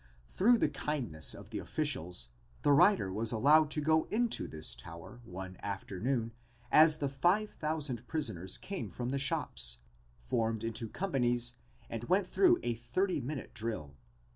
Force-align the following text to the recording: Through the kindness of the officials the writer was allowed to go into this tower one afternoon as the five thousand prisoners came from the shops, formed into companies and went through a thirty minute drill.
Through 0.29 0.57
the 0.57 0.67
kindness 0.67 1.35
of 1.35 1.51
the 1.51 1.59
officials 1.59 2.29
the 2.63 2.71
writer 2.71 3.13
was 3.13 3.31
allowed 3.31 3.69
to 3.69 3.81
go 3.81 4.05
into 4.05 4.47
this 4.47 4.73
tower 4.73 5.21
one 5.25 5.57
afternoon 5.61 6.33
as 6.71 6.97
the 6.97 7.07
five 7.07 7.51
thousand 7.51 8.07
prisoners 8.07 8.57
came 8.57 8.89
from 8.89 9.09
the 9.09 9.19
shops, 9.19 9.77
formed 10.23 10.63
into 10.63 10.89
companies 10.89 11.53
and 11.87 12.05
went 12.05 12.25
through 12.25 12.57
a 12.63 12.73
thirty 12.73 13.21
minute 13.21 13.53
drill. 13.53 13.95